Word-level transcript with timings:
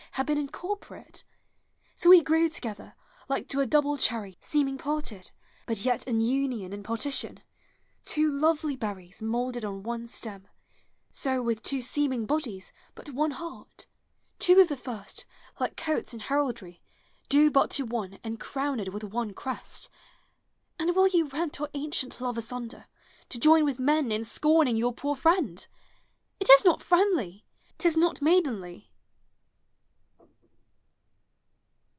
Had 0.15 0.25
been 0.25 0.37
incorporate. 0.37 1.23
So 1.95 2.09
we 2.09 2.21
grew 2.21 2.49
together, 2.49 2.95
Like 3.29 3.47
to 3.47 3.61
a 3.61 3.65
double 3.65 3.95
cherry, 3.95 4.37
seeming 4.41 4.77
parted, 4.77 5.31
Hut 5.69 5.85
yet 5.85 6.05
an 6.05 6.19
union 6.19 6.73
in 6.73 6.83
partition, 6.83 7.39
Two 8.03 8.29
lovely 8.29 8.75
berries 8.75 9.21
moulded 9.21 9.63
on 9.63 9.83
one 9.83 10.09
stem; 10.09 10.49
So, 11.11 11.41
with 11.41 11.63
two 11.63 11.81
seeming 11.81 12.25
bodies, 12.25 12.73
but 12.93 13.11
one 13.11 13.31
heart; 13.31 13.87
Two 14.37 14.59
of 14.59 14.67
the 14.67 14.75
first, 14.75 15.25
like 15.61 15.77
coats 15.77 16.13
in 16.13 16.19
heraldry 16.19 16.81
Due 17.29 17.49
but 17.49 17.69
to 17.71 17.83
one 17.83 18.19
and 18.21 18.37
crowned 18.37 18.89
with 18.89 19.05
one 19.05 19.33
crest. 19.33 19.89
And 20.77 20.93
will 20.93 21.07
you 21.07 21.29
rent 21.29 21.61
our 21.61 21.69
ancient 21.73 22.19
love 22.19 22.37
asunder, 22.37 22.87
To 23.29 23.39
join 23.39 23.63
with 23.63 23.79
men 23.79 24.11
in 24.11 24.25
scorning 24.25 24.75
your 24.75 24.91
poor 24.93 25.15
friend? 25.15 25.65
It 26.41 26.49
is 26.49 26.65
not 26.65 26.83
friendly, 26.83 27.45
t 27.77 27.87
is 27.87 27.95
not 27.95 28.21
maidenly. 28.21 28.89